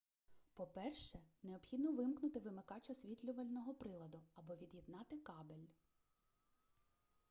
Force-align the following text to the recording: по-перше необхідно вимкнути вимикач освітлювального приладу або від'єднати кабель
по-перше 0.55 1.19
необхідно 1.43 1.91
вимкнути 1.91 2.39
вимикач 2.39 2.89
освітлювального 2.89 3.73
приладу 3.73 4.23
або 4.35 4.55
від'єднати 4.55 5.17
кабель 5.17 5.67